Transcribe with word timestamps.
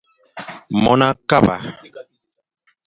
Mon 0.81 0.99
a 1.07 1.09
kaba. 1.29 1.55